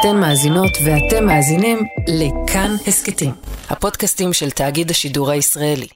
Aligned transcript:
אתן 0.00 0.16
מאזינות 0.20 0.70
ואתם 0.84 1.26
מאזינים 1.26 1.78
לכאן 2.08 2.70
הסכתים, 2.86 3.30
הפודקאסטים 3.68 4.32
של 4.32 4.50
תאגיד 4.50 4.90
השידור 4.90 5.30
הישראלי. 5.30 5.86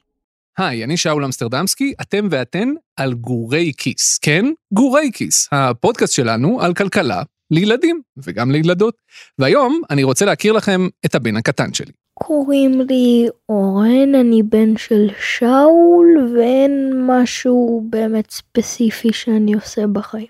היי, 0.57 0.83
אני 0.83 0.97
שאול 0.97 1.25
אמסטרדמסקי, 1.25 1.93
אתם 2.01 2.27
ואתן 2.31 2.69
על 2.97 3.13
גורי 3.13 3.71
כיס. 3.77 4.17
כן, 4.21 4.45
גורי 4.73 5.11
כיס, 5.13 5.49
הפודקאסט 5.51 6.13
שלנו 6.13 6.61
על 6.61 6.73
כלכלה 6.73 7.23
לילדים 7.51 8.01
וגם 8.17 8.51
לילדות. 8.51 8.95
והיום 9.39 9.81
אני 9.89 10.03
רוצה 10.03 10.25
להכיר 10.25 10.53
לכם 10.53 10.87
את 11.05 11.15
הבן 11.15 11.37
הקטן 11.37 11.73
שלי. 11.73 11.91
קוראים 12.13 12.81
לי 12.81 13.27
אורן, 13.49 14.15
אני 14.15 14.43
בן 14.43 14.77
של 14.77 15.07
שאול, 15.19 16.33
ואין 16.37 17.05
משהו 17.07 17.87
באמת 17.89 18.31
ספציפי 18.31 19.13
שאני 19.13 19.53
עושה 19.53 19.87
בחיים. 19.87 20.27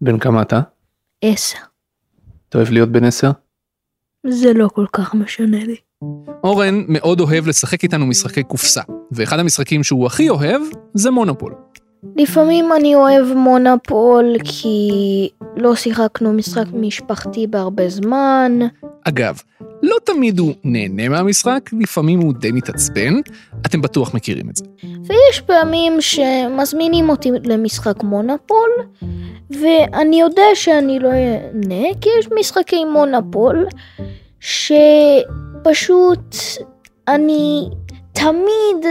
בן 0.00 0.18
כמה 0.18 0.42
אתה? 0.42 0.60
עשר. 1.22 1.73
אתה 2.54 2.62
אוהב 2.62 2.72
להיות 2.72 2.88
בן 2.88 3.04
עשר? 3.04 3.30
זה 4.26 4.52
לא 4.52 4.68
כל 4.68 4.86
כך 4.92 5.14
משנה 5.14 5.64
לי. 5.64 5.76
אורן 6.44 6.84
מאוד 6.88 7.20
אוהב 7.20 7.46
לשחק 7.46 7.82
איתנו 7.82 8.06
משחקי 8.06 8.42
קופסה, 8.42 8.82
ואחד 9.12 9.38
המשחקים 9.38 9.82
שהוא 9.82 10.06
הכי 10.06 10.28
אוהב 10.28 10.62
זה 10.94 11.10
מונופול. 11.10 11.54
לפעמים 12.16 12.72
אני 12.72 12.94
אוהב 12.94 13.26
מונופול 13.36 14.34
כי 14.44 14.88
לא 15.56 15.74
שיחקנו 15.74 16.32
משחק 16.32 16.64
משפחתי 16.72 17.46
בהרבה 17.46 17.88
זמן. 17.88 18.58
אגב, 19.08 19.40
לא 19.82 19.96
תמיד 20.04 20.38
הוא 20.38 20.54
נהנה 20.64 21.08
מהמשחק, 21.08 21.70
לפעמים 21.80 22.20
הוא 22.20 22.34
די 22.34 22.52
מתעצבן, 22.52 23.14
אתם 23.66 23.82
בטוח 23.82 24.14
מכירים 24.14 24.50
את 24.50 24.56
זה. 24.56 24.64
ויש 24.82 25.40
פעמים 25.40 26.00
שמזמינים 26.00 27.08
אותי 27.08 27.30
למשחק 27.44 28.02
מונופול, 28.02 28.70
ואני 29.50 30.20
יודע 30.20 30.46
שאני 30.54 30.98
לא 30.98 31.08
אהנה, 31.08 31.94
כי 32.00 32.08
יש 32.18 32.28
משחקי 32.38 32.84
מונופול, 32.84 33.66
שפשוט 34.40 36.36
אני 37.08 37.68
תמיד 38.14 38.86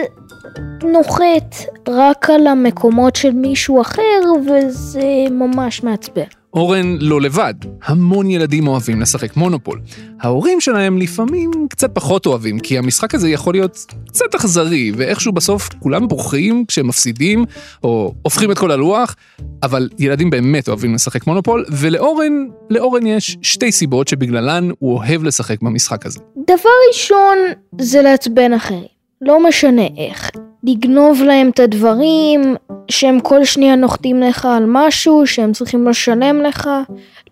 נוחת 0.83 1.55
רק 1.89 2.29
על 2.29 2.47
המקומות 2.47 3.15
של 3.15 3.31
מישהו 3.31 3.81
אחר, 3.81 4.21
וזה 4.47 5.25
ממש 5.31 5.83
מעצבן. 5.83 6.23
אורן 6.53 6.97
לא 6.99 7.21
לבד, 7.21 7.53
המון 7.83 8.29
ילדים 8.29 8.67
אוהבים 8.67 9.01
לשחק 9.01 9.37
מונופול. 9.37 9.81
ההורים 10.21 10.61
שלהם 10.61 10.97
לפעמים 10.97 11.51
קצת 11.69 11.95
פחות 11.95 12.25
אוהבים, 12.25 12.59
כי 12.59 12.77
המשחק 12.77 13.15
הזה 13.15 13.29
יכול 13.29 13.53
להיות 13.53 13.85
קצת 14.07 14.35
אכזרי, 14.35 14.91
ואיכשהו 14.95 15.31
בסוף 15.31 15.69
כולם 15.79 16.07
בורחים 16.07 16.65
כשהם 16.67 16.87
מפסידים, 16.87 17.45
או 17.83 18.13
הופכים 18.21 18.51
את 18.51 18.57
כל 18.57 18.71
הלוח, 18.71 19.15
אבל 19.63 19.89
ילדים 19.99 20.29
באמת 20.29 20.67
אוהבים 20.67 20.93
לשחק 20.93 21.27
מונופול, 21.27 21.65
ולאורן, 21.71 22.45
לאורן 22.69 23.05
יש 23.05 23.37
שתי 23.41 23.71
סיבות 23.71 24.07
שבגללן 24.07 24.69
הוא 24.79 24.97
אוהב 24.97 25.23
לשחק 25.23 25.61
במשחק 25.61 26.05
הזה. 26.05 26.19
דבר 26.47 26.69
ראשון 26.89 27.37
זה 27.81 28.01
לעצבן 28.01 28.53
אחרים, 28.53 28.92
לא 29.25 29.43
משנה 29.43 29.87
איך. 29.97 30.31
לגנוב 30.63 31.21
להם 31.21 31.49
את 31.49 31.59
הדברים, 31.59 32.55
שהם 32.91 33.19
כל 33.19 33.45
שניה 33.45 33.75
נוחתים 33.75 34.19
לך 34.19 34.45
על 34.45 34.63
משהו, 34.67 35.27
שהם 35.27 35.51
צריכים 35.51 35.87
לשלם 35.87 36.41
לך, 36.41 36.69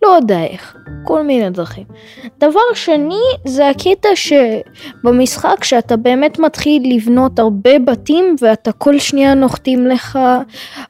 לא 0.01 0.07
יודע 0.07 0.43
איך, 0.43 0.75
כל 1.03 1.23
מיני 1.23 1.49
דרכים. 1.49 1.83
דבר 2.39 2.59
שני, 2.73 3.21
זה 3.45 3.69
הקטע 3.69 4.09
שבמשחק 4.15 5.63
שאתה 5.63 5.97
באמת 5.97 6.39
מתחיל 6.39 6.95
לבנות 6.95 7.39
הרבה 7.39 7.79
בתים 7.79 8.35
ואתה 8.41 8.71
כל 8.71 8.99
שניה 8.99 9.33
נוחתים 9.33 9.87
לך 9.87 10.19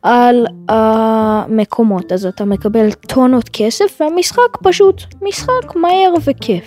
על 0.02 0.46
המקומות, 0.70 2.12
אז 2.12 2.26
אתה 2.26 2.46
מקבל 2.46 2.92
טונות 2.92 3.50
כסף 3.54 4.02
והמשחק 4.02 4.58
פשוט 4.64 5.04
משחק 5.22 5.76
מהר 5.76 6.14
וכיף. 6.24 6.64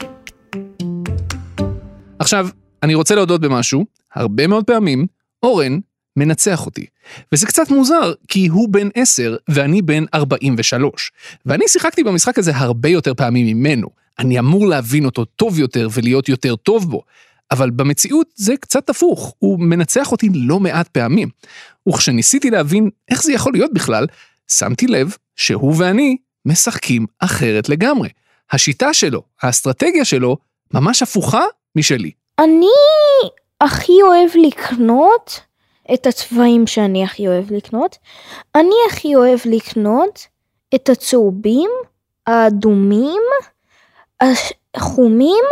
עכשיו, 2.19 2.49
אני 2.83 2.95
רוצה 2.95 3.15
להודות 3.15 3.41
במשהו, 3.41 3.85
הרבה 4.15 4.47
מאוד 4.47 4.65
פעמים 4.65 5.07
אורן 5.43 5.79
מנצח 6.17 6.67
אותי. 6.67 6.87
וזה 7.33 7.47
קצת 7.47 7.71
מוזר, 7.71 8.13
כי 8.29 8.47
הוא 8.47 8.69
בן 8.69 8.89
10 8.95 9.37
ואני 9.49 9.83
בן 9.83 10.05
43. 10.15 11.13
ואני 11.47 11.69
שיחקתי 11.69 12.05
במשחק 12.05 12.39
הזה 12.39 12.57
הרבה 12.57 12.89
יותר 12.89 13.15
פעמים 13.15 13.47
ממנו. 13.47 13.89
אני 14.19 14.39
אמור 14.39 14.67
להבין 14.67 15.05
אותו 15.05 15.25
טוב 15.25 15.59
יותר 15.59 15.89
ולהיות 15.93 16.29
יותר 16.29 16.57
טוב 16.57 16.91
בו. 16.91 17.03
אבל 17.51 17.71
במציאות 17.71 18.27
זה 18.35 18.57
קצת 18.57 18.91
הפוך, 18.91 19.35
הוא 19.39 19.61
מנצח 19.61 20.13
אותי 20.13 20.29
לא 20.35 20.61
מעט 20.61 20.89
פעמים. 20.89 21.29
וכשניסיתי 21.89 22.51
להבין 22.51 22.91
איך 23.11 23.23
זה 23.23 23.33
יכול 23.33 23.53
להיות 23.53 23.73
בכלל, 23.75 24.07
שמתי 24.51 24.87
לב 24.87 25.17
שהוא 25.37 25.75
ואני 25.79 26.17
משחקים 26.47 27.07
אחרת 27.19 27.69
לגמרי. 27.69 28.09
השיטה 28.51 28.95
שלו, 28.95 29.23
האסטרטגיה 29.43 30.05
שלו, 30.05 30.37
ממש 30.75 31.03
הפוכה 31.03 31.43
משלי. 31.77 32.11
אני 32.39 32.67
הכי 33.65 33.93
אוהב 34.03 34.31
לקנות 34.47 35.41
את 35.95 36.07
הצבעים 36.07 36.67
שאני 36.67 37.05
הכי 37.05 37.29
אוהב 37.29 37.53
לקנות. 37.53 37.99
אני 38.55 38.75
הכי 38.91 39.17
אוהב 39.17 39.39
לקנות 39.45 40.27
את 40.75 40.89
הצהובים, 40.89 41.71
האדומים, 42.27 43.23
החומים 44.75 45.45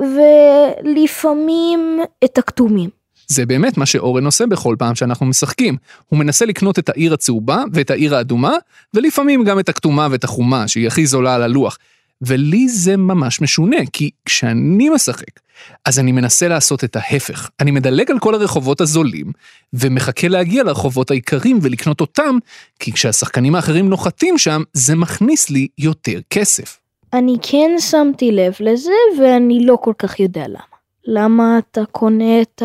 ולפעמים 0.00 2.00
את 2.24 2.38
הכתומים. 2.38 2.90
זה 3.26 3.46
באמת 3.46 3.78
מה 3.78 3.86
שאורן 3.86 4.24
עושה 4.24 4.46
בכל 4.46 4.76
פעם 4.78 4.94
שאנחנו 4.94 5.26
משחקים. 5.26 5.76
הוא 6.08 6.18
מנסה 6.18 6.44
לקנות 6.44 6.78
את 6.78 6.88
העיר 6.88 7.14
הצהובה 7.14 7.62
ואת 7.72 7.90
העיר 7.90 8.16
האדומה, 8.16 8.52
ולפעמים 8.94 9.44
גם 9.44 9.58
את 9.58 9.68
הכתומה 9.68 10.08
ואת 10.10 10.24
החומה, 10.24 10.68
שהיא 10.68 10.86
הכי 10.86 11.06
זולה 11.06 11.34
על 11.34 11.42
הלוח. 11.42 11.78
ולי 12.22 12.68
זה 12.68 12.96
ממש 12.96 13.40
משונה, 13.40 13.76
כי 13.92 14.10
כשאני 14.24 14.88
משחק, 14.88 15.40
אז 15.84 15.98
אני 15.98 16.12
מנסה 16.12 16.48
לעשות 16.48 16.84
את 16.84 16.96
ההפך. 16.96 17.50
אני 17.60 17.70
מדלג 17.70 18.10
על 18.10 18.18
כל 18.18 18.34
הרחובות 18.34 18.80
הזולים, 18.80 19.32
ומחכה 19.72 20.28
להגיע 20.28 20.62
לרחובות 20.62 21.10
העיקריים 21.10 21.58
ולקנות 21.62 22.00
אותם, 22.00 22.38
כי 22.78 22.92
כשהשחקנים 22.92 23.54
האחרים 23.54 23.88
נוחתים 23.88 24.38
שם, 24.38 24.62
זה 24.72 24.96
מכניס 24.96 25.50
לי 25.50 25.68
יותר 25.78 26.18
כסף. 26.30 26.78
אני 27.12 27.36
כן 27.42 27.70
שמתי 27.78 28.32
לב 28.32 28.54
לזה, 28.60 28.92
ואני 29.20 29.66
לא 29.66 29.78
כל 29.80 29.92
כך 29.98 30.20
יודע 30.20 30.48
למה. 30.48 30.78
למה 31.04 31.58
אתה 31.58 31.84
קונה 31.92 32.42
את 32.42 32.62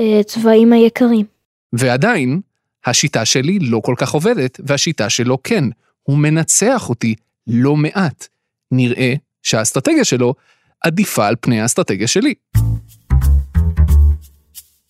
הצבעים 0.00 0.72
היקרים? 0.72 1.26
ועדיין, 1.72 2.40
השיטה 2.86 3.24
שלי 3.24 3.58
לא 3.58 3.80
כל 3.84 3.94
כך 3.98 4.10
עובדת, 4.10 4.60
והשיטה 4.66 5.10
שלו 5.10 5.38
כן. 5.42 5.64
הוא 6.02 6.18
מנצח 6.18 6.88
אותי 6.88 7.14
לא 7.46 7.76
מעט. 7.76 8.26
נראה 8.70 9.14
שהאסטרטגיה 9.42 10.04
שלו 10.04 10.34
עדיפה 10.80 11.26
על 11.26 11.34
פני 11.40 11.60
האסטרטגיה 11.60 12.06
שלי. 12.06 12.34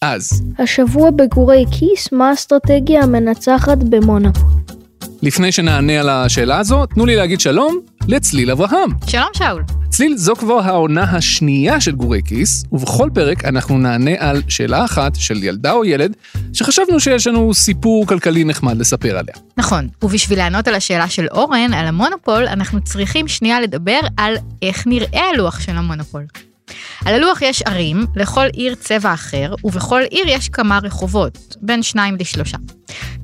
אז. 0.00 0.42
השבוע 0.58 1.10
בגורי 1.10 1.64
כיס, 1.78 2.12
מה 2.12 2.30
האסטרטגיה 2.30 3.02
המנצחת 3.02 3.78
במונופול? 3.78 4.50
לפני 5.22 5.52
שנענה 5.52 6.00
על 6.00 6.08
השאלה 6.08 6.58
הזו, 6.58 6.86
תנו 6.86 7.06
לי 7.06 7.16
להגיד 7.16 7.40
שלום 7.40 7.80
לצליל 8.08 8.50
אברהם. 8.50 8.90
שלום 9.06 9.28
שאול. 9.32 9.83
צליל, 9.96 10.16
זו 10.16 10.34
כבר 10.34 10.60
העונה 10.60 11.02
השנייה 11.02 11.80
של 11.80 11.92
גורי 11.92 12.20
כיס, 12.24 12.64
ובכל 12.72 13.10
פרק 13.14 13.44
אנחנו 13.44 13.78
נענה 13.78 14.10
על 14.18 14.42
שאלה 14.48 14.84
אחת 14.84 15.14
של 15.14 15.42
ילדה 15.42 15.72
או 15.72 15.84
ילד, 15.84 16.16
שחשבנו 16.52 17.00
שיש 17.00 17.26
לנו 17.26 17.54
סיפור 17.54 18.06
כלכלי 18.06 18.44
נחמד 18.44 18.76
לספר 18.78 19.18
עליה. 19.18 19.34
נכון, 19.56 19.88
ובשביל 20.02 20.38
לענות 20.38 20.68
על 20.68 20.74
השאלה 20.74 21.08
של 21.08 21.26
אורן, 21.30 21.74
על 21.74 21.86
המונופול, 21.86 22.46
אנחנו 22.46 22.80
צריכים 22.84 23.28
שנייה 23.28 23.60
לדבר 23.60 24.00
על 24.16 24.34
איך 24.62 24.86
נראה 24.86 25.30
הלוח 25.34 25.60
של 25.60 25.72
המונופול. 25.76 26.22
על 27.04 27.14
הלוח 27.14 27.42
יש 27.42 27.62
ערים, 27.62 28.06
לכל 28.16 28.46
עיר 28.52 28.74
צבע 28.74 29.14
אחר, 29.14 29.54
ובכל 29.64 30.02
עיר 30.10 30.24
יש 30.28 30.48
כמה 30.48 30.78
רחובות, 30.82 31.56
בין 31.62 31.82
שניים 31.82 32.16
לשלושה. 32.20 32.56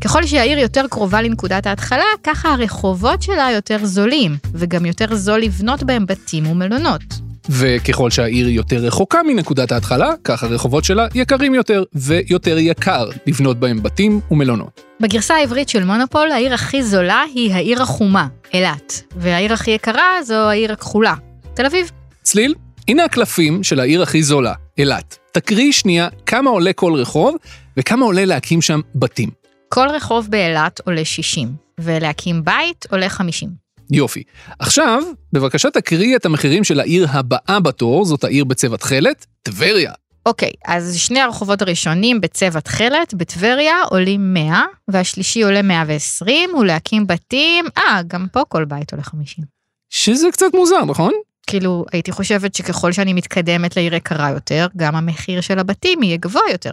ככל 0.00 0.26
שהעיר 0.26 0.58
יותר 0.58 0.84
קרובה 0.90 1.22
לנקודת 1.22 1.66
ההתחלה, 1.66 2.04
ככה 2.24 2.52
הרחובות 2.52 3.22
שלה 3.22 3.50
יותר 3.54 3.78
זולים, 3.82 4.36
וגם 4.54 4.86
יותר 4.86 5.14
זול 5.14 5.40
לבנות 5.40 5.82
בהם 5.82 6.06
בתים 6.06 6.46
ומלונות. 6.46 7.02
וככל 7.50 8.10
שהעיר 8.10 8.48
יותר 8.48 8.76
רחוקה 8.76 9.22
מנקודת 9.22 9.72
ההתחלה, 9.72 10.10
כך 10.24 10.44
הרחובות 10.44 10.84
שלה 10.84 11.06
יקרים 11.14 11.54
יותר, 11.54 11.82
ויותר 11.94 12.58
יקר 12.58 13.08
לבנות 13.26 13.60
בהם 13.60 13.82
בתים 13.82 14.20
ומלונות. 14.30 14.80
בגרסה 15.00 15.34
העברית 15.34 15.68
של 15.68 15.84
מונופול, 15.84 16.30
העיר 16.30 16.54
הכי 16.54 16.82
זולה 16.82 17.22
היא 17.34 17.54
העיר 17.54 17.82
החומה, 17.82 18.26
אילת, 18.54 19.02
והעיר 19.16 19.52
הכי 19.52 19.70
יקרה 19.70 20.22
זו 20.24 20.34
העיר 20.34 20.72
הכחולה, 20.72 21.14
תל 21.54 21.66
אביב. 21.66 21.90
צליל, 22.22 22.54
הנה 22.88 23.04
הקלפים 23.04 23.62
של 23.62 23.80
העיר 23.80 24.02
הכי 24.02 24.22
זולה, 24.22 24.52
אילת. 24.78 25.18
תקריא 25.32 25.72
שנייה 25.72 26.08
כמה 26.26 26.50
עולה 26.50 26.72
כל 26.72 26.92
רחוב, 26.94 27.36
וכמה 27.76 28.04
עולה 28.04 28.24
להקים 28.24 28.62
שם 28.62 28.80
בתים. 28.94 29.39
כל 29.74 29.88
רחוב 29.88 30.26
באילת 30.30 30.80
עולה 30.84 31.04
60, 31.04 31.48
ולהקים 31.80 32.44
בית 32.44 32.86
עולה 32.90 33.08
50. 33.08 33.48
יופי. 33.90 34.22
עכשיו, 34.58 35.02
בבקשה 35.32 35.70
תקריא 35.70 36.16
את 36.16 36.26
המחירים 36.26 36.64
של 36.64 36.80
העיר 36.80 37.06
הבאה 37.10 37.60
בתור, 37.60 38.04
זאת 38.04 38.24
העיר 38.24 38.44
בצבע 38.44 38.76
תכלת, 38.76 39.26
טבריה. 39.42 39.92
אוקיי, 40.26 40.50
אז 40.66 40.96
שני 40.96 41.20
הרחובות 41.20 41.62
הראשונים 41.62 42.20
בצבע 42.20 42.60
תכלת, 42.60 43.14
בטבריה, 43.14 43.82
עולים 43.90 44.34
100, 44.34 44.64
והשלישי 44.88 45.42
עולה 45.42 45.62
120, 45.62 46.50
ולהקים 46.54 47.06
בתים, 47.06 47.64
אה, 47.78 48.00
גם 48.06 48.26
פה 48.32 48.42
כל 48.48 48.64
בית 48.64 48.92
עולה 48.92 49.02
50. 49.02 49.44
שזה 49.90 50.26
קצת 50.32 50.54
מוזר, 50.54 50.84
נכון? 50.84 51.12
כאילו, 51.46 51.84
הייתי 51.92 52.12
חושבת 52.12 52.54
שככל 52.54 52.92
שאני 52.92 53.12
מתקדמת 53.12 53.76
לעיר 53.76 53.94
יקרה 53.94 54.30
יותר, 54.30 54.66
גם 54.76 54.96
המחיר 54.96 55.40
של 55.40 55.58
הבתים 55.58 56.02
יהיה 56.02 56.16
גבוה 56.16 56.42
יותר. 56.52 56.72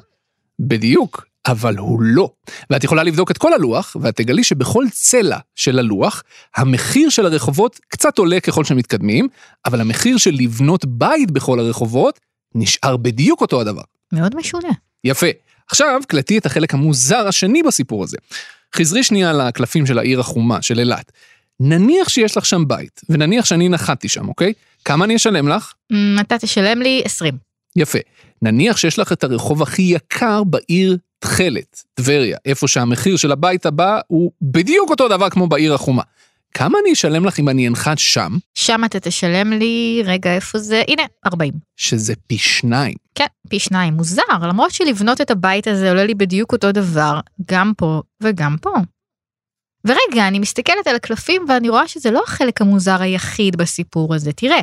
בדיוק, 0.59 1.25
אבל 1.47 1.77
הוא 1.77 2.01
לא. 2.01 2.29
ואת 2.69 2.83
יכולה 2.83 3.03
לבדוק 3.03 3.31
את 3.31 3.37
כל 3.37 3.53
הלוח, 3.53 3.95
ואת 4.01 4.15
תגלי 4.15 4.43
שבכל 4.43 4.85
צלע 4.91 5.37
של 5.55 5.79
הלוח, 5.79 6.23
המחיר 6.55 7.09
של 7.09 7.25
הרחובות 7.25 7.79
קצת 7.87 8.17
עולה 8.17 8.39
ככל 8.39 8.63
שמתקדמים, 8.63 9.27
אבל 9.65 9.81
המחיר 9.81 10.17
של 10.17 10.31
לבנות 10.33 10.85
בית 10.85 11.31
בכל 11.31 11.59
הרחובות 11.59 12.19
נשאר 12.55 12.97
בדיוק 12.97 13.41
אותו 13.41 13.61
הדבר. 13.61 13.81
מאוד 14.11 14.35
משונה. 14.35 14.69
יפה. 15.03 15.27
עכשיו 15.71 16.01
קלטי 16.07 16.37
את 16.37 16.45
החלק 16.45 16.73
המוזר 16.73 17.27
השני 17.27 17.63
בסיפור 17.63 18.03
הזה. 18.03 18.17
חזרי 18.75 19.03
שנייה 19.03 19.33
לקלפים 19.33 19.85
של 19.85 19.99
העיר 19.99 20.19
החומה, 20.19 20.61
של 20.61 20.79
אילת. 20.79 21.11
נניח 21.59 22.09
שיש 22.09 22.37
לך 22.37 22.45
שם 22.45 22.67
בית, 22.67 23.01
ונניח 23.09 23.45
שאני 23.45 23.69
נחתתי 23.69 24.09
שם, 24.09 24.27
אוקיי? 24.27 24.53
כמה 24.85 25.05
אני 25.05 25.15
אשלם 25.15 25.47
לך? 25.47 25.73
אמ, 25.91 26.17
אתה 26.21 26.37
תשלם 26.37 26.81
לי 26.81 27.01
20. 27.05 27.33
יפה. 27.75 27.99
נניח 28.41 28.77
שיש 28.77 28.99
לך 28.99 29.11
את 29.11 29.23
הרחוב 29.23 29.61
הכי 29.61 29.81
יקר 29.81 30.43
בעיר 30.43 30.97
תכלת, 31.19 31.83
טבריה, 31.93 32.37
איפה 32.45 32.67
שהמחיר 32.67 33.17
של 33.17 33.31
הבית 33.31 33.65
הבא 33.65 33.99
הוא 34.07 34.31
בדיוק 34.41 34.89
אותו 34.89 35.07
דבר 35.07 35.29
כמו 35.29 35.47
בעיר 35.47 35.73
החומה. 35.73 36.03
כמה 36.53 36.77
אני 36.83 36.93
אשלם 36.93 37.25
לך 37.25 37.39
אם 37.39 37.49
אני 37.49 37.67
אנחת 37.67 37.97
שם, 37.97 38.31
שם 38.53 38.81
אתה 38.85 38.99
תשלם 38.99 39.53
לי, 39.53 40.01
רגע, 40.05 40.35
איפה 40.35 40.59
זה? 40.59 40.83
הנה, 40.87 41.03
40. 41.25 41.53
שזה 41.75 42.13
פי 42.27 42.37
שניים? 42.37 42.95
כן, 43.15 43.25
פי 43.49 43.59
שניים. 43.59 43.93
מוזר, 43.93 44.21
למרות 44.41 44.71
שלבנות 44.71 45.21
את 45.21 45.31
הבית 45.31 45.67
הזה 45.67 45.89
עולה 45.89 46.05
לי 46.05 46.15
בדיוק 46.15 46.51
אותו 46.51 46.71
דבר, 46.71 47.19
גם 47.51 47.73
פה 47.77 48.01
וגם 48.23 48.55
פה. 48.61 48.73
ורגע, 49.85 50.27
אני 50.27 50.39
מסתכלת 50.39 50.87
על 50.87 50.95
הקלפים 50.95 51.45
ואני 51.49 51.69
רואה 51.69 51.87
שזה 51.87 52.11
לא 52.11 52.23
החלק 52.27 52.61
המוזר 52.61 53.01
היחיד 53.01 53.55
בסיפור 53.55 54.15
הזה. 54.15 54.33
תראה, 54.33 54.61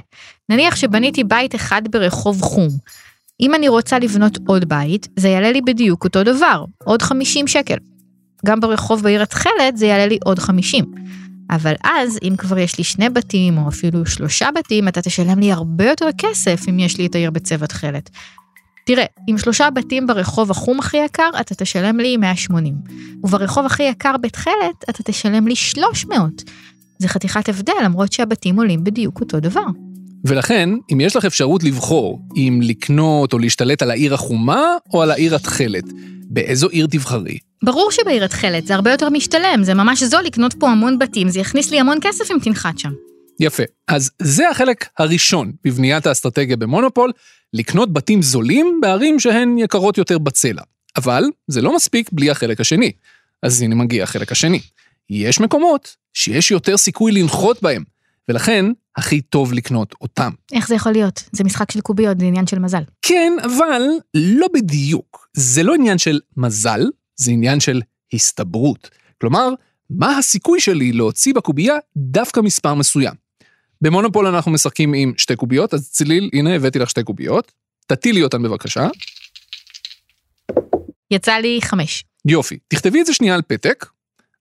נניח 0.49 0.77
שבניתי 0.77 1.25
בית 1.25 1.55
אחד 1.55 1.83
ברחוב 1.91 2.43
חום. 2.43 2.69
אם 3.41 3.55
אני 3.55 3.69
רוצה 3.69 3.99
לבנות 3.99 4.39
עוד 4.47 4.69
בית, 4.69 5.09
זה 5.17 5.29
יעלה 5.29 5.53
לי 5.53 5.61
בדיוק 5.61 6.05
אותו 6.05 6.23
דבר, 6.23 6.65
עוד 6.85 7.03
50 7.03 7.47
שקל. 7.47 7.77
גם 8.47 8.61
ברחוב 8.61 9.03
בעיר 9.03 9.23
התכלת 9.23 9.77
זה 9.77 9.87
יעלה 9.87 10.07
לי 10.07 10.19
עוד 10.25 10.39
50. 10.39 10.85
אבל 11.51 11.75
אז, 11.85 12.19
אם 12.23 12.37
כבר 12.39 12.59
יש 12.59 12.79
לי 12.79 12.85
שני 12.85 13.09
בתים, 13.09 13.59
או 13.59 13.69
אפילו 13.69 14.07
שלושה 14.07 14.49
בתים, 14.55 14.89
אתה 14.89 15.03
תשלם 15.03 15.39
לי 15.39 15.53
הרבה 15.53 15.85
יותר 15.85 16.09
כסף 16.19 16.61
אם 16.69 16.79
יש 16.79 16.99
לי 16.99 17.07
את 17.07 17.15
העיר 17.15 17.31
בצבע 17.31 17.67
תכלת. 17.67 18.11
תראה, 18.87 19.05
עם 19.27 19.39
שלושה 19.39 19.71
בתים 19.71 20.07
ברחוב 20.07 20.51
החום 20.51 20.79
הכי 20.79 20.97
יקר, 20.97 21.31
אתה 21.41 21.55
תשלם 21.55 22.01
לי 22.01 22.17
180. 22.17 22.75
וברחוב 23.25 23.67
הכי 23.67 23.83
יקר 23.83 24.17
בתכלת, 24.17 24.85
אתה 24.91 25.03
תשלם 25.03 25.49
לי 25.49 25.57
300. 25.57 26.43
זה 26.99 27.09
חתיכת 27.09 27.49
הבדל, 27.49 27.73
למרות 27.85 28.13
שהבתים 28.13 28.57
עולים 28.57 28.85
בדיוק 28.85 29.21
אותו 29.21 29.41
דבר. 29.41 29.67
ולכן, 30.25 30.71
אם 30.93 31.01
יש 31.01 31.17
לך 31.17 31.25
אפשרות 31.25 31.65
לבחור 31.65 32.21
אם 32.37 32.61
לקנות 32.63 33.33
או 33.33 33.39
להשתלט 33.39 33.83
על 33.83 33.91
העיר 33.91 34.15
החומה 34.15 34.77
או 34.93 35.03
על 35.03 35.11
העיר 35.11 35.35
התכלת, 35.35 35.85
באיזו 36.31 36.69
עיר 36.69 36.87
תבחרי? 36.91 37.39
ברור 37.65 37.91
שבעיר 37.91 38.25
התכלת 38.25 38.67
זה 38.67 38.75
הרבה 38.75 38.91
יותר 38.91 39.09
משתלם, 39.09 39.61
זה 39.63 39.75
ממש 39.75 40.03
זול 40.03 40.23
לקנות 40.23 40.55
פה 40.59 40.69
המון 40.69 40.99
בתים, 40.99 41.29
זה 41.29 41.41
יכניס 41.41 41.71
לי 41.71 41.81
המון 41.81 41.99
כסף 42.01 42.31
אם 42.31 42.39
תנחת 42.39 42.79
שם. 42.79 42.93
יפה. 43.41 43.63
אז 43.89 44.11
זה 44.23 44.51
החלק 44.51 44.89
הראשון 44.99 45.53
בבניית 45.65 46.07
האסטרטגיה 46.07 46.57
במונופול, 46.57 47.13
לקנות 47.53 47.93
בתים 47.93 48.23
זולים 48.23 48.79
בערים 48.83 49.21
שהן 49.21 49.59
יקרות 49.59 49.99
יותר 49.99 50.19
בצלע. 50.19 50.63
אבל 50.97 51.25
זה 51.49 51.63
לא 51.63 51.77
מספיק 51.77 52.11
בלי 52.13 52.31
החלק 52.31 52.61
השני. 52.61 52.93
אז 53.43 53.63
הנה 53.63 53.75
מגיע 53.75 54.03
החלק 54.03 54.33
השני. 54.33 54.61
יש 55.11 55.41
מקומות 55.41 55.97
שיש 56.15 56.51
יותר 56.51 56.77
סיכוי 56.77 57.13
לנחות 57.13 57.63
בהם, 57.63 57.85
ולכן 58.29 58.67
הכי 58.97 59.21
טוב 59.21 59.53
לקנות 59.53 59.95
אותם. 60.01 60.31
איך 60.53 60.69
זה 60.69 60.75
יכול 60.75 60.93
להיות? 60.93 61.23
זה 61.33 61.45
משחק 61.45 61.71
של 61.71 61.81
קוביות, 61.81 62.21
זה 62.21 62.27
עניין 62.27 62.47
של 62.47 62.59
מזל. 62.59 62.83
כן, 63.03 63.33
אבל 63.45 63.83
לא 64.15 64.47
בדיוק. 64.55 65.29
זה 65.37 65.63
לא 65.63 65.75
עניין 65.75 65.99
של 65.99 66.21
מזל, 66.37 66.83
זה 67.17 67.31
עניין 67.31 67.61
של 67.61 67.83
הסתברות. 68.13 68.91
כלומר, 69.21 69.49
מה 69.91 70.19
הסיכוי 70.19 70.61
שלי 70.61 70.93
להוציא 70.93 71.35
בקובייה 71.35 71.75
דווקא 71.97 72.41
מספר 72.41 72.75
מסוים. 72.75 73.15
במונופול 73.81 74.27
אנחנו 74.27 74.51
משחקים 74.53 74.95
עם 74.95 75.13
שתי 75.17 75.37
קוביות, 75.37 75.75
אז 75.75 75.91
צליל, 75.91 76.31
הנה 76.33 76.55
הבאתי 76.55 76.79
לך 76.79 76.91
שתי 76.91 77.03
קוביות. 77.03 77.53
תטילי 77.87 78.23
אותן 78.23 78.43
בבקשה. 78.43 78.89
יצא 81.11 81.33
לי 81.33 81.59
חמש. 81.63 82.05
יופי. 82.27 82.59
תכתבי 82.69 83.01
את 83.01 83.07
זה 83.07 83.15
שנייה 83.15 83.35
על 83.35 83.43
פתק. 83.43 83.87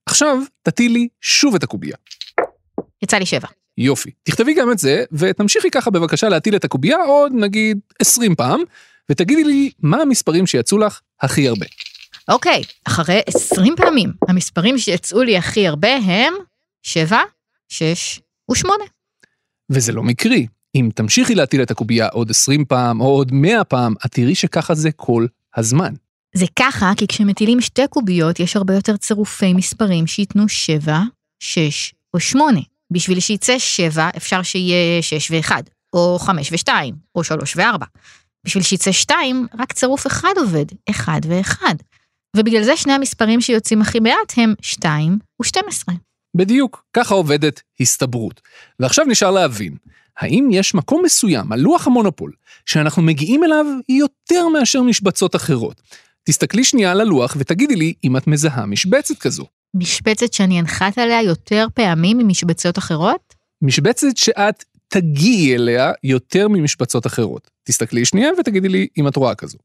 עכשיו, 0.06 0.38
תטילי 0.62 1.08
שוב 1.20 1.54
את 1.54 1.62
הקובייה. 1.62 1.96
יצא 3.02 3.16
לי 3.16 3.26
שבע. 3.26 3.48
יופי. 3.78 4.10
תכתבי 4.22 4.54
גם 4.54 4.72
את 4.72 4.78
זה, 4.78 5.04
ותמשיכי 5.12 5.70
ככה 5.70 5.90
בבקשה 5.90 6.28
להטיל 6.28 6.56
את 6.56 6.64
הקובייה 6.64 6.96
עוד 6.96 7.32
נגיד 7.34 7.78
20 8.00 8.34
פעם, 8.34 8.60
ותגידי 9.10 9.44
לי 9.44 9.70
מה 9.82 10.02
המספרים 10.02 10.46
שיצאו 10.46 10.78
לך 10.78 11.00
הכי 11.20 11.48
הרבה. 11.48 11.66
אוקיי, 12.28 12.62
אחרי 12.84 13.20
20 13.26 13.74
פעמים, 13.76 14.12
המספרים 14.28 14.78
שיצאו 14.78 15.22
לי 15.22 15.36
הכי 15.36 15.68
הרבה 15.68 15.96
הם 15.96 16.34
7, 16.82 17.18
6 17.68 18.20
ו-8. 18.50 18.68
וזה 19.70 19.92
לא 19.92 20.02
מקרי. 20.02 20.46
אם 20.74 20.88
תמשיכי 20.94 21.34
להטיל 21.34 21.62
את 21.62 21.70
הקובייה 21.70 22.08
עוד 22.08 22.30
20 22.30 22.64
פעם 22.64 23.00
או 23.00 23.06
עוד 23.06 23.32
100 23.32 23.64
פעם, 23.64 23.94
את 24.06 24.10
תראי 24.10 24.34
שככה 24.34 24.74
זה 24.74 24.92
כל 24.92 25.26
הזמן. 25.56 25.94
זה 26.34 26.46
ככה 26.58 26.92
כי 26.96 27.06
כשמטילים 27.06 27.60
שתי 27.60 27.82
קוביות 27.90 28.40
יש 28.40 28.56
הרבה 28.56 28.74
יותר 28.74 28.96
צירופי 28.96 29.52
מספרים 29.52 30.06
שייתנו 30.06 30.48
7, 30.48 30.98
6 31.40 31.94
או 32.14 32.20
8. 32.20 32.60
בשביל 32.94 33.20
שיצא 33.20 33.58
7 33.58 34.10
אפשר 34.16 34.42
שיהיה 34.42 35.02
6 35.02 35.30
ו-1, 35.30 35.50
או 35.92 36.18
5 36.18 36.52
ו-2, 36.52 36.68
או 37.14 37.24
3 37.24 37.56
ו-4. 37.56 37.84
בשביל 38.46 38.62
שיצא 38.62 38.92
2, 38.92 39.46
רק 39.58 39.72
צירוף 39.72 40.06
אחד 40.06 40.32
עובד, 40.36 40.64
1 40.90 41.12
ו-1. 41.26 41.62
ובגלל 42.36 42.62
זה 42.62 42.76
שני 42.76 42.92
המספרים 42.92 43.40
שיוצאים 43.40 43.82
הכי 43.82 44.00
מעט 44.00 44.32
הם 44.36 44.54
2 44.62 45.18
ו-12. 45.40 45.92
בדיוק, 46.36 46.84
ככה 46.92 47.14
עובדת 47.14 47.62
הסתברות. 47.80 48.40
ועכשיו 48.80 49.04
נשאר 49.04 49.30
להבין, 49.30 49.76
האם 50.18 50.48
יש 50.52 50.74
מקום 50.74 51.02
מסוים 51.04 51.52
על 51.52 51.60
לוח 51.60 51.86
המונופול 51.86 52.32
שאנחנו 52.66 53.02
מגיעים 53.02 53.44
אליו 53.44 53.66
יותר 53.88 54.48
מאשר 54.48 54.82
משבצות 54.82 55.36
אחרות? 55.36 55.82
תסתכלי 56.24 56.64
שנייה 56.64 56.90
על 56.90 57.00
הלוח 57.00 57.36
ותגידי 57.38 57.76
לי 57.76 57.94
אם 58.04 58.16
את 58.16 58.26
מזהה 58.26 58.66
משבצת 58.66 59.18
כזו. 59.18 59.46
משבצת 59.74 60.32
שאני 60.32 60.60
אנחת 60.60 60.98
עליה 60.98 61.22
יותר 61.22 61.66
פעמים 61.74 62.18
ממשבצות 62.18 62.78
אחרות? 62.78 63.34
משבצת 63.62 64.16
שאת 64.16 64.64
תגיעי 64.88 65.54
אליה 65.54 65.92
יותר 66.04 66.48
ממשבצות 66.48 67.06
אחרות. 67.06 67.50
תסתכלי 67.64 68.04
שנייה 68.04 68.30
ותגידי 68.38 68.68
לי 68.68 68.86
אם 68.98 69.08
את 69.08 69.16
רואה 69.16 69.34
כזו. 69.34 69.58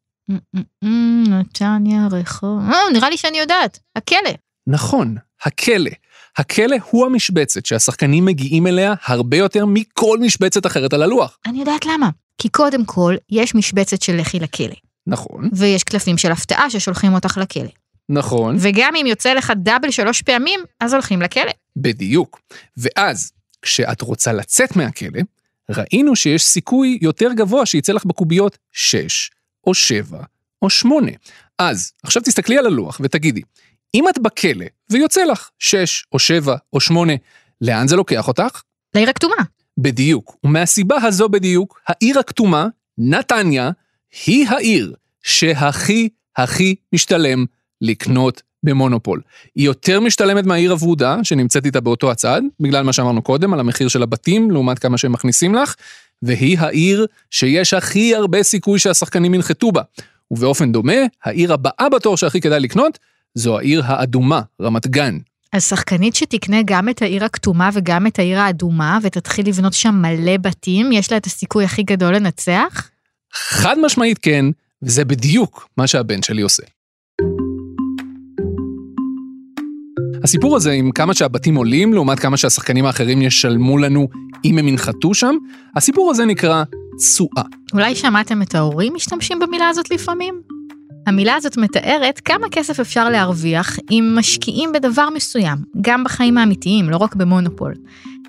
נתניה, 1.30 2.08
רחוב... 2.12 2.60
אה, 2.72 2.80
נראה 2.94 3.10
לי 3.10 3.18
שאני 3.18 3.40
יודעת, 3.40 3.80
הכלא. 3.96 4.32
נכון, 4.68 5.16
הכלא. 5.44 5.92
הכלא 6.38 6.76
הוא 6.90 7.06
המשבצת 7.06 7.66
שהשחקנים 7.66 8.26
מגיעים 8.26 8.68
אליה 8.68 8.94
הרבה 9.06 9.38
יותר 9.38 9.66
מכל 9.66 10.18
משבצת 10.22 10.66
אחרת 10.66 10.94
על 10.94 11.04
הלוח. 11.04 11.38
אני 11.46 11.60
יודעת 11.60 11.86
למה. 11.86 12.10
כי 12.38 12.50
קודם 12.50 12.86
כל, 12.86 13.16
יש 13.30 13.56
משבצת 13.56 14.02
של 14.02 14.16
לכי 14.16 14.40
לכלא. 14.40 14.76
נכון, 15.08 15.50
ויש 15.54 15.84
קלפים 15.84 16.18
של 16.18 16.32
הפתעה 16.32 16.70
ששולחים 16.70 17.14
אותך 17.14 17.38
לכלא. 17.38 17.70
נכון, 18.10 18.56
וגם 18.60 18.96
אם 18.96 19.06
יוצא 19.06 19.34
לך 19.34 19.54
דאבל 19.56 19.92
שלוש 19.92 20.22
פעמים, 20.22 20.60
אז 20.80 20.94
הולכים 20.94 21.22
לכלא. 21.22 21.52
בדיוק. 21.76 22.42
ואז, 22.78 23.32
כשאת 23.62 24.02
רוצה 24.02 24.34
לצאת 24.34 24.76
מהכלא, 24.76 25.22
ראינו 25.70 26.16
שיש 26.16 26.44
סיכוי 26.44 26.98
יותר 27.02 27.34
גבוה 27.34 27.66
שיצא 27.66 27.94
לך 27.94 28.06
בקוביות 28.06 28.58
6, 28.72 29.32
או 29.68 29.74
7, 29.74 30.20
או 30.62 30.70
8. 30.70 31.12
אז, 31.60 31.92
עכשיו 32.04 32.22
תסתכלי 32.22 32.58
על 32.58 32.66
הלוח 32.66 33.02
ותגידי, 33.04 33.42
אם 33.96 34.10
את 34.10 34.20
בכלא 34.20 34.66
ויוצא 34.90 35.24
לך 35.24 35.50
6, 35.60 36.06
או 36.12 36.20
7, 36.20 36.56
או 36.74 36.80
8, 36.80 37.14
לאן 37.62 37.88
זה 37.88 37.96
לוקח 37.96 38.28
אותך? 38.28 38.62
לעיר 38.96 39.10
הכתומה. 39.10 39.44
בדיוק. 39.78 40.36
ומהסיבה 40.44 40.96
הזו 41.04 41.30
בדיוק, 41.30 41.82
העיר 41.88 42.20
הכתומה, 42.20 42.68
נתניה, 42.98 43.72
היא 44.26 44.48
העיר 44.50 44.96
שהכי 45.24 46.10
הכי 46.38 46.76
משתלם 46.94 47.46
לקנות 47.82 48.42
במונופול. 48.64 49.22
היא 49.56 49.66
יותר 49.66 50.00
משתלמת 50.00 50.46
מהעיר 50.46 50.72
הוורודה, 50.72 51.24
שנמצאת 51.24 51.66
איתה 51.66 51.82
באותו 51.82 52.12
הצד, 52.12 52.42
בגלל 52.60 52.84
מה 52.84 52.94
שאמרנו 52.94 53.22
קודם, 53.22 53.54
על 53.54 53.60
המחיר 53.60 53.88
של 53.88 54.04
הבתים, 54.04 54.52
לעומת 54.52 54.80
כמה 54.80 54.98
שהם 54.98 55.12
מכניסים 55.12 55.56
לך, 55.56 55.76
והיא 56.22 56.60
העיר 56.60 57.06
שיש 57.32 57.74
הכי 57.74 58.16
הרבה 58.16 58.44
סיכוי 58.44 58.80
שהשחקנים 58.80 59.34
ינחתו 59.34 59.72
בה. 59.72 59.82
ובאופן 60.32 60.72
דומה, 60.72 60.94
העיר 61.24 61.54
הבאה 61.54 61.90
בתור 61.96 62.18
שהכי 62.18 62.42
כדאי 62.42 62.60
לקנות, 62.60 63.00
זו 63.36 63.58
העיר 63.58 63.82
האדומה, 63.86 64.42
רמת 64.62 64.88
גן. 64.88 65.18
אז 65.54 65.64
שחקנית 65.64 66.16
שתקנה 66.16 66.58
גם 66.66 66.90
את 66.90 67.02
העיר 67.02 67.24
הכתומה 67.24 67.70
וגם 67.74 68.08
את 68.08 68.20
העיר 68.20 68.40
האדומה, 68.40 69.00
ותתחיל 69.02 69.48
לבנות 69.48 69.74
שם 69.74 69.96
מלא 69.96 70.38
בתים, 70.38 70.92
יש 70.92 71.12
לה 71.12 71.18
את 71.18 71.26
הסיכוי 71.26 71.66
הכי 71.66 71.84
גדול 71.84 72.16
לנצח? 72.16 72.90
חד 73.34 73.76
משמעית 73.86 74.18
כן, 74.18 74.46
וזה 74.82 75.06
בדיוק 75.06 75.70
מה 75.78 75.88
שהבן 75.88 76.22
שלי 76.22 76.42
עושה. 76.42 76.64
הסיפור 80.24 80.56
הזה 80.56 80.72
עם 80.72 80.92
כמה 80.92 81.14
שהבתים 81.14 81.56
עולים 81.56 81.94
לעומת 81.94 82.20
כמה 82.20 82.38
שהשחקנים 82.38 82.86
האחרים 82.86 83.22
ישלמו 83.22 83.78
לנו 83.78 84.08
אם 84.46 84.58
הם 84.58 84.68
ינחתו 84.68 85.14
שם, 85.14 85.36
הסיפור 85.76 86.12
הזה 86.12 86.26
נקרא 86.26 86.64
תשואה. 86.98 87.44
אולי 87.74 87.96
שמעתם 87.96 88.42
את 88.42 88.56
ההורים 88.56 88.94
משתמשים 88.94 89.40
במילה 89.40 89.70
הזאת 89.70 89.92
לפעמים? 89.92 90.42
המילה 91.08 91.36
הזאת 91.36 91.58
מתארת 91.58 92.20
כמה 92.20 92.50
כסף 92.52 92.80
אפשר 92.80 93.10
להרוויח 93.10 93.78
אם 93.92 94.16
משקיעים 94.18 94.72
בדבר 94.74 95.10
מסוים, 95.16 95.58
גם 95.82 96.04
בחיים 96.04 96.38
האמיתיים, 96.38 96.90
לא 96.90 96.98
רק 96.98 97.16
במונופול. 97.16 97.74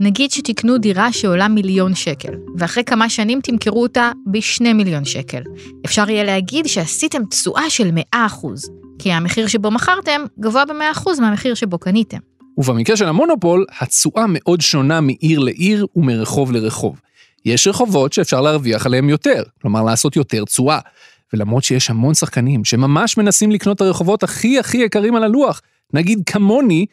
נגיד 0.01 0.31
שתקנו 0.31 0.79
דירה 0.79 1.13
שעולה 1.13 1.49
מיליון 1.49 1.95
שקל, 1.95 2.33
ואחרי 2.59 2.85
כמה 2.85 3.09
שנים 3.09 3.41
תמכרו 3.41 3.83
אותה 3.83 4.13
בשני 4.27 4.73
מיליון 4.73 5.05
שקל. 5.05 5.43
אפשר 5.87 6.11
יהיה 6.11 6.25
להגיד 6.25 6.67
שעשיתם 6.67 7.25
תשואה 7.25 7.71
של 7.71 7.91
100%, 8.15 8.17
כי 9.03 9.13
המחיר 9.13 9.47
שבו 9.47 9.71
מכרתם 9.71 10.21
גבוה 10.41 10.65
ב-100% 10.65 11.21
מהמחיר 11.21 11.55
שבו 11.55 11.79
קניתם. 11.79 12.19
ובמקרה 12.59 12.97
של 12.97 13.09
המונופול, 13.09 13.67
התשואה 13.81 14.25
מאוד 14.29 14.61
שונה 14.61 15.01
מעיר 15.01 15.39
לעיר 15.39 15.87
ומרחוב 15.97 16.53
לרחוב. 16.53 17.01
יש 17.45 17.67
רחובות 17.67 18.13
שאפשר 18.13 18.41
להרוויח 18.41 18.87
עליהם 18.87 19.09
יותר, 19.09 19.43
כלומר 19.63 19.83
לעשות 19.83 20.17
יותר 20.17 20.45
תשואה. 20.45 20.79
ולמרות 21.33 21.65
שיש 21.65 21.91
המון 21.91 22.15
שחקנים 22.15 22.65
שממש 22.65 23.17
מנסים 23.17 23.51
לקנות 23.51 23.77
את 23.77 23.83
הרחובות 23.83 24.23
הכי 24.23 24.59
הכי 24.59 24.79
יקרים 24.79 25.17
על 25.17 25.25
הלוח, 25.25 25.61
נגיד 25.95 26.23
כמוני, 26.27 26.87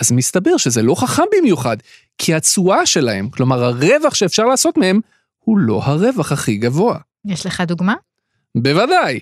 אז 0.00 0.12
מסתבר 0.12 0.56
שזה 0.56 0.82
לא 0.82 0.94
חכם 0.94 1.22
במיוחד, 1.38 1.76
כי 2.18 2.34
התשואה 2.34 2.86
שלהם, 2.86 3.28
כלומר 3.30 3.64
הרווח 3.64 4.14
שאפשר 4.14 4.44
לעשות 4.44 4.76
מהם, 4.76 5.00
הוא 5.38 5.58
לא 5.58 5.80
הרווח 5.84 6.32
הכי 6.32 6.56
גבוה. 6.56 6.98
יש 7.24 7.46
לך 7.46 7.60
דוגמה? 7.60 7.94
בוודאי. 8.54 9.20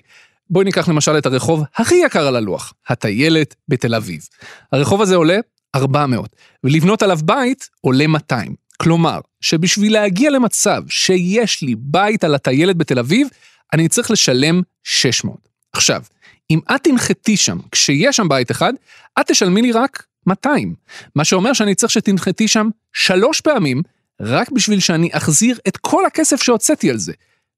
בואי 0.49 0.65
ניקח 0.65 0.89
למשל 0.89 1.17
את 1.17 1.25
הרחוב 1.25 1.63
הכי 1.75 1.95
יקר 1.95 2.27
על 2.27 2.35
הלוח, 2.35 2.73
הטיילת 2.87 3.55
בתל 3.67 3.95
אביב. 3.95 4.27
הרחוב 4.71 5.01
הזה 5.01 5.15
עולה 5.15 5.37
400, 5.75 6.35
ולבנות 6.63 7.03
עליו 7.03 7.19
בית 7.23 7.69
עולה 7.81 8.07
200. 8.07 8.55
כלומר, 8.77 9.19
שבשביל 9.41 9.93
להגיע 9.93 10.29
למצב 10.29 10.83
שיש 10.89 11.61
לי 11.61 11.75
בית 11.77 12.23
על 12.23 12.35
הטיילת 12.35 12.77
בתל 12.77 12.99
אביב, 12.99 13.27
אני 13.73 13.87
צריך 13.87 14.11
לשלם 14.11 14.61
600. 14.83 15.49
עכשיו, 15.73 16.01
אם 16.49 16.59
את 16.75 16.83
תנחתי 16.83 17.37
שם 17.37 17.57
כשיש 17.71 18.15
שם 18.15 18.29
בית 18.29 18.51
אחד, 18.51 18.73
את 19.19 19.27
תשלמי 19.27 19.61
לי 19.61 19.71
רק 19.71 20.03
200. 20.27 20.75
מה 21.15 21.25
שאומר 21.25 21.53
שאני 21.53 21.75
צריך 21.75 21.91
שתנחתי 21.91 22.47
שם 22.47 22.69
שלוש 22.93 23.41
פעמים, 23.41 23.81
רק 24.21 24.51
בשביל 24.51 24.79
שאני 24.79 25.09
אחזיר 25.11 25.59
את 25.67 25.77
כל 25.77 26.05
הכסף 26.05 26.43
שהוצאתי 26.43 26.89
על 26.89 26.97
זה. 26.97 27.13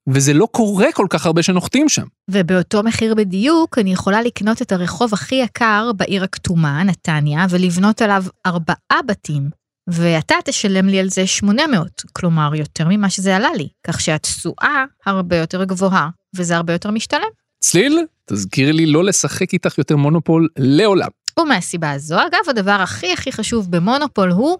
וזה 0.09 0.33
לא 0.33 0.47
קורה 0.51 0.87
כל 0.93 1.07
כך 1.09 1.25
הרבה 1.25 1.43
שנוחתים 1.43 1.89
שם. 1.89 2.05
ובאותו 2.31 2.83
מחיר 2.83 3.15
בדיוק, 3.15 3.77
אני 3.77 3.93
יכולה 3.93 4.21
לקנות 4.21 4.61
את 4.61 4.71
הרחוב 4.71 5.13
הכי 5.13 5.35
יקר 5.35 5.91
בעיר 5.97 6.23
הכתומה, 6.23 6.83
נתניה, 6.83 7.45
ולבנות 7.49 8.01
עליו 8.01 8.23
ארבעה 8.45 9.01
בתים. 9.05 9.49
ואתה 9.89 10.35
תשלם 10.45 10.87
לי 10.87 10.99
על 10.99 11.09
זה 11.09 11.27
800, 11.27 11.87
כלומר 12.13 12.55
יותר 12.55 12.87
ממה 12.89 13.09
שזה 13.09 13.35
עלה 13.35 13.53
לי, 13.57 13.67
כך 13.87 14.01
שהתשואה 14.01 14.83
הרבה 15.05 15.35
יותר 15.35 15.63
גבוהה, 15.63 16.09
וזה 16.35 16.55
הרבה 16.55 16.73
יותר 16.73 16.91
משתלם. 16.91 17.27
צליל, 17.59 17.99
תזכירי 18.29 18.73
לי 18.73 18.85
לא 18.85 19.03
לשחק 19.03 19.53
איתך 19.53 19.77
יותר 19.77 19.95
מונופול 19.95 20.47
לעולם. 20.57 21.09
ומהסיבה 21.39 21.91
הזו, 21.91 22.15
אגב, 22.15 22.49
הדבר 22.49 22.71
הכי 22.71 23.13
הכי 23.13 23.31
חשוב 23.31 23.71
במונופול 23.71 24.31
הוא, 24.31 24.57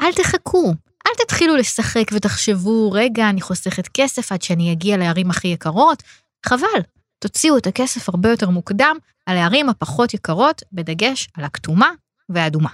אל 0.00 0.12
תחכו. 0.12 0.74
אל 1.08 1.24
תתחילו 1.24 1.56
לשחק 1.56 2.10
ותחשבו, 2.12 2.90
רגע, 2.92 3.28
אני 3.28 3.40
חוסכת 3.40 3.88
כסף 3.94 4.32
עד 4.32 4.42
שאני 4.42 4.72
אגיע 4.72 4.96
לערים 4.96 5.30
הכי 5.30 5.48
יקרות. 5.48 6.02
חבל, 6.46 6.80
תוציאו 7.18 7.56
את 7.56 7.66
הכסף 7.66 8.08
הרבה 8.08 8.30
יותר 8.30 8.50
מוקדם 8.50 8.96
על 9.26 9.36
הערים 9.36 9.68
הפחות 9.68 10.14
יקרות, 10.14 10.62
בדגש 10.72 11.28
על 11.34 11.44
הכתומה 11.44 11.90
והאדומה. 12.28 12.68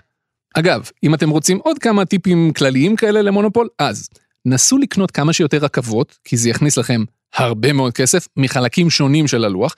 אגב, 0.55 0.91
אם 1.03 1.15
אתם 1.15 1.31
רוצים 1.31 1.59
עוד 1.59 1.79
כמה 1.79 2.05
טיפים 2.05 2.53
כלליים 2.53 2.97
כאלה 2.97 3.23
למונופול, 3.23 3.69
אז 3.79 4.09
נסו 4.47 4.79
לקנות 4.79 5.11
כמה 5.11 5.33
שיותר 5.33 5.57
רכבות, 5.57 6.19
כי 6.25 6.37
זה 6.37 6.51
יכניס 6.51 6.77
לכם 6.77 7.05
הרבה 7.35 7.73
מאוד 7.73 7.93
כסף 7.93 8.29
מחלקים 8.37 8.91
שונים 8.91 9.27
של 9.27 9.45
הלוח. 9.45 9.75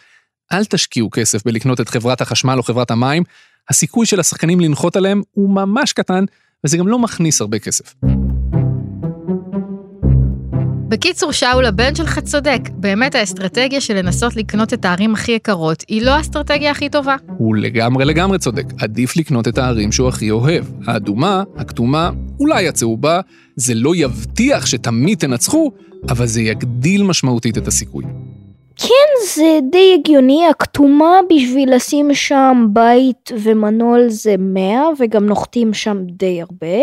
אל 0.53 0.65
תשקיעו 0.65 1.09
כסף 1.11 1.45
בלקנות 1.45 1.81
את 1.81 1.89
חברת 1.89 2.21
החשמל 2.21 2.59
או 2.59 2.63
חברת 2.63 2.91
המים, 2.91 3.23
הסיכוי 3.71 4.07
של 4.07 4.21
השחקנים 4.21 4.61
לנחות 4.61 4.97
עליהם 4.97 5.23
הוא 5.31 5.51
ממש 5.51 5.93
קטן, 5.93 6.25
וזה 6.65 6.77
גם 6.77 6.89
לא 6.89 6.99
מכניס 6.99 7.41
הרבה 7.41 7.59
כסף. 7.59 7.95
בקיצור, 10.88 11.33
שאול, 11.33 11.67
הבן 11.67 11.95
שלך 11.95 12.19
צודק. 12.19 12.61
באמת 12.73 13.15
האסטרטגיה 13.15 13.81
של 13.81 13.95
לנסות 13.95 14.37
לקנות 14.37 14.73
את 14.73 14.85
הערים 14.85 15.15
הכי 15.15 15.33
יקרות 15.33 15.85
היא 15.88 16.03
לא 16.03 16.11
האסטרטגיה 16.11 16.71
הכי 16.71 16.88
טובה. 16.88 17.17
הוא 17.38 17.57
לגמרי 17.57 18.05
לגמרי 18.05 18.38
צודק. 18.38 18.65
עדיף 18.81 19.17
לקנות 19.17 19.49
את 19.49 19.59
הערים 19.59 19.93
שהוא 19.93 20.09
הכי 20.09 20.31
אוהב. 20.31 20.65
האדומה, 20.87 21.43
הכתומה, 21.57 22.11
אולי 22.41 22.69
הצהובה, 22.69 23.21
זה 23.57 23.75
לא 23.75 23.97
יבטיח 23.97 24.67
שתמיד 24.67 25.19
תנצחו, 25.19 25.73
אבל 26.09 26.26
זה 26.26 26.43
יגדיל 26.43 27.03
משמעותית 27.03 27.59
את 27.59 27.69
הסיכוי. 27.69 28.05
כן, 28.76 29.26
זה 29.35 29.59
די 29.71 29.95
הגיוני, 29.99 30.47
הכתומה 30.47 31.21
בשביל 31.30 31.75
לשים 31.75 32.14
שם 32.14 32.66
בית 32.68 33.33
ומנעול 33.38 34.09
זה 34.09 34.35
100 34.38 34.88
וגם 34.99 35.26
נוחתים 35.26 35.75
שם 35.75 35.97
די 36.06 36.42
הרבה. 36.42 36.76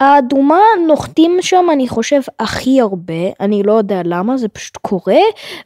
האדומה 0.00 0.60
נוחתים 0.86 1.36
שם 1.40 1.66
אני 1.72 1.88
חושב 1.88 2.20
הכי 2.38 2.80
הרבה, 2.80 3.28
אני 3.40 3.62
לא 3.62 3.72
יודע 3.72 4.02
למה, 4.04 4.36
זה 4.36 4.48
פשוט 4.48 4.76
קורה, 4.76 5.20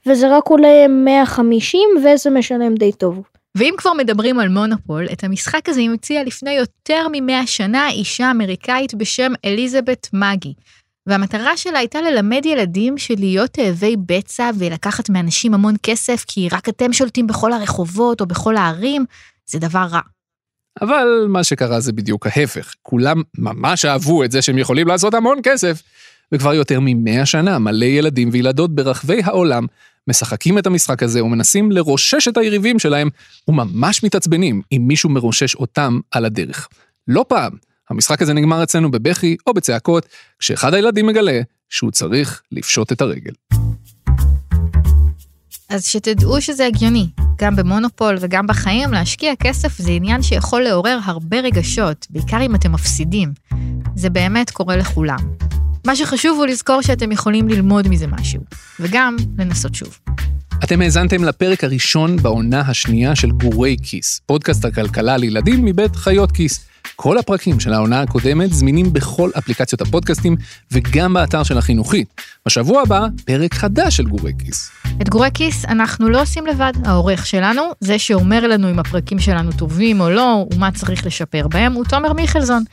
וזה 0.07 0.37
רק 0.37 0.49
עולה 0.49 0.89
150 0.89 1.89
וזה 2.05 2.31
משלם 2.31 2.75
די 2.75 2.93
טוב. 2.93 3.23
ואם 3.55 3.75
כבר 3.79 3.93
מדברים 3.93 4.39
על 4.39 4.49
מונופול, 4.49 5.07
את 5.13 5.25
המשחק 5.25 5.69
הזה 5.69 5.81
המציאה 5.81 6.25
לפני 6.25 6.53
יותר 6.53 7.09
מ-100 7.09 7.47
שנה 7.47 7.91
אישה 7.91 8.31
אמריקאית 8.31 8.95
בשם 8.95 9.33
אליזבת 9.45 10.09
מגי. 10.13 10.55
והמטרה 11.07 11.57
שלה 11.57 11.79
הייתה 11.79 12.01
ללמד 12.01 12.47
ילדים 12.47 12.99
שלהיות 12.99 13.51
תאבי 13.51 13.97
בצע 14.07 14.51
ולקחת 14.59 15.11
מאנשים 15.11 15.55
המון 15.55 15.75
כסף 15.83 16.25
כי 16.27 16.49
רק 16.49 16.69
אתם 16.69 16.93
שולטים 16.93 17.27
בכל 17.27 17.53
הרחובות 17.53 18.21
או 18.21 18.27
בכל 18.27 18.57
הערים, 18.57 19.05
זה 19.47 19.59
דבר 19.59 19.87
רע. 19.91 20.01
אבל 20.81 21.27
מה 21.29 21.45
שקרה 21.45 21.81
זה 21.81 21.93
בדיוק 21.93 22.27
ההפך. 22.27 22.75
כולם 22.83 23.23
ממש 23.39 23.85
אהבו 23.85 24.25
את 24.25 24.33
זה 24.33 24.43
שהם 24.43 24.59
יכולים 24.59 24.89
לעשות 24.89 25.15
המון 25.15 25.39
כסף. 25.43 25.83
וכבר 26.33 26.55
יותר 26.55 26.79
ממאה 26.83 27.27
שנה 27.27 27.59
מלא 27.59 27.85
ילדים 27.85 28.29
וילדות 28.33 28.75
ברחבי 28.75 29.21
העולם 29.25 29.67
משחקים 30.09 30.59
את 30.59 30.67
המשחק 30.67 31.03
הזה 31.03 31.25
ומנסים 31.25 31.73
לרושש 31.73 32.29
את 32.29 32.37
היריבים 32.37 32.79
שלהם 32.79 33.09
וממש 33.49 34.05
מתעצבנים 34.05 34.63
אם 34.73 34.83
מישהו 34.87 35.11
מרושש 35.11 35.55
אותם 35.55 36.01
על 36.11 36.25
הדרך. 36.25 36.69
לא 37.09 37.25
פעם, 37.29 37.53
המשחק 37.93 38.23
הזה 38.23 38.33
נגמר 38.33 38.63
אצלנו 38.63 38.91
בבכי 38.91 39.37
או 39.47 39.55
בצעקות, 39.55 40.07
כשאחד 40.39 40.75
הילדים 40.75 41.07
מגלה 41.07 41.41
שהוא 41.69 41.91
צריך 41.91 42.43
לפשוט 42.53 42.93
את 42.93 43.01
הרגל. 43.01 43.33
אז 45.69 45.87
שתדעו 45.87 46.41
שזה 46.41 46.67
הגיוני, 46.67 47.07
גם 47.39 47.57
במונופול 47.57 48.17
וגם 48.21 48.47
בחיים, 48.47 48.93
להשקיע 48.93 49.33
כסף 49.37 49.79
זה 49.79 49.91
עניין 49.91 50.23
שיכול 50.23 50.63
לעורר 50.63 50.99
הרבה 51.05 51.41
רגשות, 51.41 52.07
בעיקר 52.11 52.43
אם 52.43 52.55
אתם 52.55 52.73
מפסידים. 52.73 53.33
זה 53.97 54.11
באמת 54.11 54.51
קורה 54.51 54.77
לכולם. 54.77 55.19
מה 55.87 55.97
שחשוב 55.97 56.39
הוא 56.39 56.47
לזכור 56.47 56.83
שאתם 56.83 57.13
יכולים 57.13 57.49
ללמוד 57.49 57.89
מזה 57.89 58.07
משהו, 58.07 58.41
וגם 58.81 59.17
לנסות 59.39 59.75
שוב. 59.75 59.99
אתם 60.65 60.81
האזנתם 60.81 61.25
לפרק 61.25 61.65
הראשון 61.65 62.17
בעונה 62.17 62.61
השנייה 62.61 63.17
של 63.17 63.31
גורי 63.31 63.77
כיס, 63.83 64.21
פודקאסט 64.27 64.65
הכלכלה 64.65 65.17
לילדים 65.17 65.65
מבית 65.65 65.97
חיות 65.97 66.33
כיס. 66.33 66.72
כל 66.97 67.19
הפרקים 67.19 67.61
של 67.61 67.73
העונה 67.73 68.01
הקודמת 68.01 68.53
זמינים 68.53 68.93
בכל 68.93 69.31
אפליקציות 69.39 69.81
הפודקאסטים 69.81 70.37
וגם 70.73 71.15
באתר 71.15 71.43
של 71.43 71.59
החינוכית. 71.59 72.21
בשבוע 72.47 72.83
הבא, 72.83 73.07
פרק 73.25 73.55
חדש 73.55 73.97
של 73.97 74.05
גורי 74.05 74.33
כיס. 74.39 74.71
את 75.03 75.09
גורי 75.09 75.29
כיס 75.35 75.65
אנחנו 75.65 76.09
לא 76.09 76.23
עושים 76.23 76.47
לבד, 76.47 76.73
העורך 76.85 77.27
שלנו, 77.27 77.63
זה 77.81 77.99
שאומר 77.99 78.47
לנו 78.47 78.71
אם 78.71 78.79
הפרקים 78.79 79.19
שלנו 79.19 79.53
טובים 79.53 80.01
או 80.01 80.11
לא, 80.11 80.47
ומה 80.55 80.71
צריך 80.71 81.07
לשפר 81.07 81.49
בהם, 81.49 81.73
הוא 81.73 81.85
תומר 81.85 82.13
מיכלזון. 82.13 82.65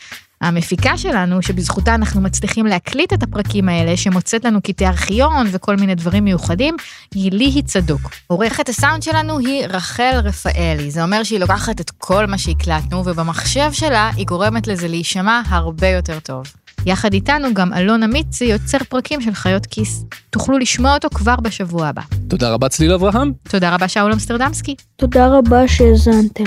המפיקה 0.42 0.98
שלנו, 0.98 1.42
שבזכותה 1.42 1.96
אנחנו 1.96 2.22
מצליחים 2.22 2.66
להקליט 2.66 3.14
את 3.14 3.24
הפרקים 3.24 3.70
האלה, 3.70 3.98
שמוצאת 3.98 4.46
לנו 4.46 4.62
קטעי 4.62 4.88
ארכיון 4.88 5.48
וכל 5.52 5.76
מיני 5.76 5.96
דברים 5.96 6.24
מיוחדים, 6.24 6.76
היא 7.14 7.32
ליהי 7.32 7.62
צדוק. 7.62 8.12
עורכת 8.28 8.70
הסאונד 8.70 9.04
שלנו 9.04 9.40
היא 9.40 9.66
רחל 9.66 10.22
רפאלי, 10.24 10.92
זה 10.92 11.04
אומר 11.04 11.24
שהיא 11.24 11.40
לוקחת 11.40 11.82
את 11.82 11.92
כל 11.98 12.26
מה 12.26 12.38
שהקלטנו, 12.38 13.06
ובמחשב 13.06 13.70
שלה 13.72 14.12
היא 14.16 14.26
גורמת 14.26 14.68
לזה 14.68 14.88
להישמע 14.88 15.42
הרבה 15.50 15.88
יותר 15.88 16.20
טוב. 16.20 16.44
יחד 16.86 17.14
איתנו 17.14 17.54
גם 17.54 17.74
אלון 17.74 18.04
אמיצי 18.04 18.46
יוצר 18.46 18.78
פרקים 18.90 19.22
של 19.22 19.34
חיות 19.34 19.66
כיס. 19.66 20.04
תוכלו 20.30 20.58
לשמוע 20.58 20.94
אותו 20.94 21.10
כבר 21.10 21.36
בשבוע 21.36 21.88
הבא. 21.88 22.02
תודה 22.28 22.50
רבה 22.50 22.70
צליל 22.70 22.94
אברהם. 22.94 23.32
תודה 23.50 23.76
רבה 23.76 23.88
שאול 23.88 24.14
אמסטרדמסקי. 24.14 24.76
תודה 24.96 25.28
רבה 25.28 25.68
שהאזנתם. 25.68 26.44